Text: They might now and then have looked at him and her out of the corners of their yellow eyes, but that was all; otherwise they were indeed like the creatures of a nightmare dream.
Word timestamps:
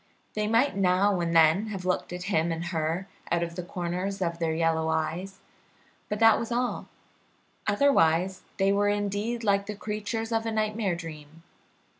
They 0.33 0.47
might 0.47 0.75
now 0.75 1.19
and 1.19 1.35
then 1.35 1.67
have 1.67 1.85
looked 1.85 2.11
at 2.11 2.23
him 2.23 2.51
and 2.51 2.65
her 2.65 3.07
out 3.31 3.43
of 3.43 3.53
the 3.55 3.61
corners 3.61 4.19
of 4.19 4.39
their 4.39 4.55
yellow 4.55 4.89
eyes, 4.89 5.41
but 6.09 6.17
that 6.19 6.39
was 6.39 6.51
all; 6.51 6.87
otherwise 7.67 8.41
they 8.57 8.71
were 8.71 8.89
indeed 8.89 9.43
like 9.43 9.67
the 9.67 9.75
creatures 9.75 10.31
of 10.31 10.47
a 10.47 10.51
nightmare 10.51 10.95
dream. 10.95 11.43